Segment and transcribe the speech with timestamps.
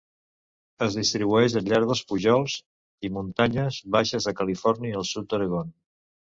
[0.85, 2.55] Es distribueix al llarg dels pujols
[3.07, 5.71] i muntanyes baixes de Califòrnia i el sud d'Oregon.